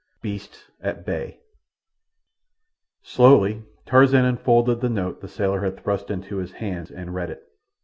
Beasts 0.23 0.71
at 0.81 1.05
Bay 1.05 1.41
Slowly 3.03 3.61
Tarzan 3.85 4.25
unfolded 4.25 4.81
the 4.81 4.89
note 4.89 5.21
the 5.21 5.27
sailor 5.27 5.61
had 5.61 5.79
thrust 5.79 6.09
into 6.09 6.37
his 6.37 6.53
hand, 6.53 6.89
and 6.89 7.13
read 7.13 7.29
it. 7.29 7.43